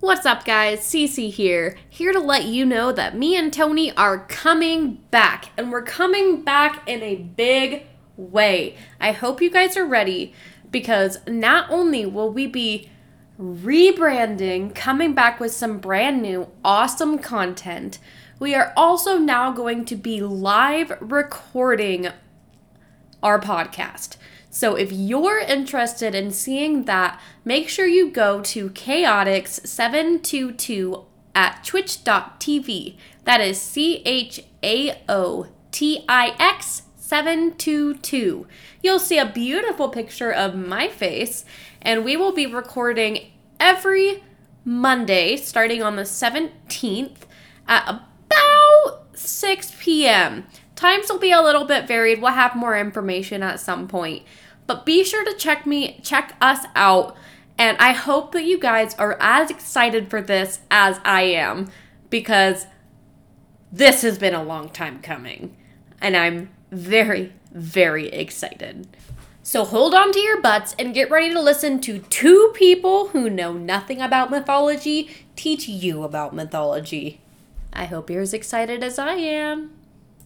What's 0.00 0.24
up, 0.24 0.46
guys? 0.46 0.80
Cece 0.80 1.30
here, 1.30 1.76
here 1.90 2.10
to 2.10 2.20
let 2.20 2.46
you 2.46 2.64
know 2.64 2.90
that 2.90 3.18
me 3.18 3.36
and 3.36 3.52
Tony 3.52 3.94
are 3.98 4.20
coming 4.28 4.94
back, 5.10 5.50
and 5.58 5.70
we're 5.70 5.82
coming 5.82 6.40
back 6.40 6.88
in 6.88 7.02
a 7.02 7.16
big 7.16 7.82
way. 8.16 8.76
I 8.98 9.12
hope 9.12 9.42
you 9.42 9.50
guys 9.50 9.76
are 9.76 9.84
ready 9.84 10.32
because 10.70 11.18
not 11.28 11.70
only 11.70 12.06
will 12.06 12.32
we 12.32 12.46
be 12.46 12.88
rebranding, 13.38 14.74
coming 14.74 15.12
back 15.12 15.38
with 15.38 15.52
some 15.52 15.76
brand 15.76 16.22
new 16.22 16.48
awesome 16.64 17.18
content, 17.18 17.98
we 18.38 18.54
are 18.54 18.72
also 18.78 19.18
now 19.18 19.52
going 19.52 19.84
to 19.84 19.96
be 19.96 20.22
live 20.22 20.96
recording 21.02 22.08
our 23.22 23.38
podcast. 23.38 24.16
So 24.50 24.74
if 24.74 24.92
you're 24.92 25.38
interested 25.38 26.14
in 26.14 26.32
seeing 26.32 26.84
that, 26.84 27.18
make 27.44 27.68
sure 27.68 27.86
you 27.86 28.10
go 28.10 28.40
to 28.42 28.70
chaotix722 28.70 31.04
at 31.34 31.64
twitch.tv. 31.64 32.96
That 33.24 33.40
is 33.40 33.60
C 33.60 34.02
H 34.04 34.44
A 34.62 35.02
O 35.08 35.48
T 35.70 36.04
I 36.08 36.34
X 36.38 36.82
722. 36.96 38.46
You'll 38.82 38.98
see 38.98 39.18
a 39.18 39.26
beautiful 39.26 39.88
picture 39.88 40.32
of 40.32 40.56
my 40.56 40.88
face, 40.88 41.44
and 41.80 42.04
we 42.04 42.16
will 42.16 42.32
be 42.32 42.46
recording 42.46 43.30
every 43.58 44.22
Monday 44.64 45.36
starting 45.36 45.82
on 45.82 45.96
the 45.96 46.02
17th 46.02 47.16
at 47.68 47.88
about 47.88 49.06
6 49.14 49.74
p.m. 49.80 50.46
Times 50.80 51.10
will 51.10 51.18
be 51.18 51.30
a 51.30 51.42
little 51.42 51.66
bit 51.66 51.86
varied. 51.86 52.22
We'll 52.22 52.32
have 52.32 52.56
more 52.56 52.74
information 52.74 53.42
at 53.42 53.60
some 53.60 53.86
point. 53.86 54.22
But 54.66 54.86
be 54.86 55.04
sure 55.04 55.22
to 55.26 55.34
check 55.36 55.66
me 55.66 56.00
check 56.02 56.34
us 56.40 56.64
out 56.74 57.14
and 57.58 57.76
I 57.76 57.92
hope 57.92 58.32
that 58.32 58.44
you 58.44 58.58
guys 58.58 58.94
are 58.94 59.18
as 59.20 59.50
excited 59.50 60.08
for 60.08 60.22
this 60.22 60.60
as 60.70 60.98
I 61.04 61.20
am 61.22 61.70
because 62.08 62.66
this 63.70 64.00
has 64.00 64.16
been 64.16 64.32
a 64.32 64.42
long 64.42 64.70
time 64.70 65.02
coming 65.02 65.54
and 66.00 66.16
I'm 66.16 66.48
very 66.72 67.34
very 67.52 68.08
excited. 68.08 68.88
So 69.42 69.66
hold 69.66 69.92
on 69.94 70.12
to 70.12 70.18
your 70.18 70.40
butts 70.40 70.74
and 70.78 70.94
get 70.94 71.10
ready 71.10 71.34
to 71.34 71.42
listen 71.42 71.82
to 71.82 71.98
two 71.98 72.52
people 72.54 73.08
who 73.08 73.28
know 73.28 73.52
nothing 73.52 74.00
about 74.00 74.30
mythology 74.30 75.10
teach 75.36 75.68
you 75.68 76.04
about 76.04 76.34
mythology. 76.34 77.20
I 77.70 77.84
hope 77.84 78.08
you're 78.08 78.22
as 78.22 78.32
excited 78.32 78.82
as 78.82 78.98
I 78.98 79.16
am. 79.16 79.72